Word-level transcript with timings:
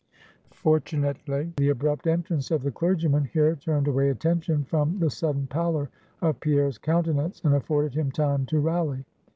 Fortunately, 0.55 1.53
the 1.57 1.69
abrupt 1.69 2.07
entrance 2.07 2.49
of 2.49 2.63
the 2.63 2.71
clergyman, 2.71 3.25
here 3.25 3.55
turned 3.55 3.87
away 3.87 4.09
attention 4.09 4.63
from 4.63 4.97
the 4.97 5.11
sudden 5.11 5.45
pallor 5.45 5.91
of 6.23 6.39
Pierre's 6.39 6.79
countenance, 6.79 7.39
and 7.43 7.53
afforded 7.53 7.93
him 7.93 8.11
time 8.11 8.47
to 8.47 8.57
rally. 8.59 9.05